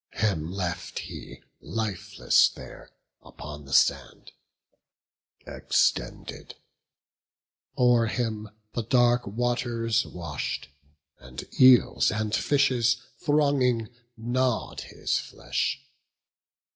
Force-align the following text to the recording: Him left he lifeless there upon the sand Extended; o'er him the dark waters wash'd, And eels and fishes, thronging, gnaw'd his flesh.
Him 0.13 0.51
left 0.51 0.97
he 0.97 1.43
lifeless 1.59 2.49
there 2.49 2.89
upon 3.21 3.65
the 3.65 3.71
sand 3.73 4.31
Extended; 5.45 6.55
o'er 7.77 8.07
him 8.07 8.49
the 8.73 8.81
dark 8.81 9.27
waters 9.27 10.03
wash'd, 10.07 10.69
And 11.19 11.43
eels 11.61 12.09
and 12.09 12.33
fishes, 12.35 12.97
thronging, 13.19 13.89
gnaw'd 14.17 14.81
his 14.87 15.19
flesh. 15.19 15.79